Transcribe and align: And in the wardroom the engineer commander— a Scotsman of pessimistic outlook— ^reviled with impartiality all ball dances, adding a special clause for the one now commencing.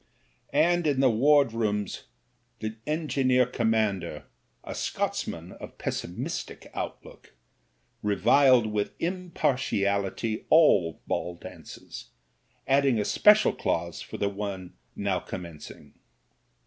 And 0.55 0.87
in 0.87 0.99
the 0.99 1.11
wardroom 1.11 1.85
the 2.57 2.75
engineer 2.87 3.45
commander— 3.45 4.25
a 4.63 4.73
Scotsman 4.73 5.51
of 5.51 5.77
pessimistic 5.77 6.71
outlook— 6.73 7.35
^reviled 8.03 8.65
with 8.71 8.95
impartiality 8.99 10.45
all 10.49 10.99
ball 11.05 11.35
dances, 11.35 12.05
adding 12.65 12.97
a 12.99 13.05
special 13.05 13.53
clause 13.53 14.01
for 14.01 14.17
the 14.17 14.27
one 14.27 14.73
now 14.95 15.19
commencing. 15.19 15.93